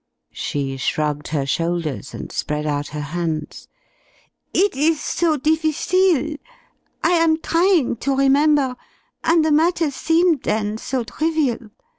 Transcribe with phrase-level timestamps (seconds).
[0.33, 3.67] She shrugged her shoulders and spread out her hands.
[4.51, 6.37] "It is so difficile.
[7.03, 8.77] I am trying to remember,
[9.23, 11.69] and the matter seemed then so trivial!